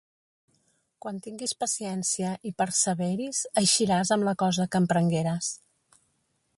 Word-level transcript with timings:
Quan 1.05 1.19
tinguis 1.25 1.53
paciència 1.63 2.31
i 2.51 2.53
perseveris, 2.63 3.43
eixiràs 3.65 4.15
amb 4.17 4.29
la 4.31 4.35
cosa 4.45 4.69
que 4.73 4.83
emprengueres. 4.85 5.53